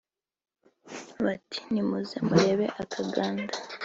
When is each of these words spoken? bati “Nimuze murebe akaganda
bati 1.23 1.59
“Nimuze 1.71 2.15
murebe 2.27 2.65
akaganda 2.83 3.55